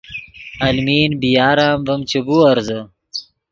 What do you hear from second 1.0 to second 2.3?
بی یار ام ڤیم چے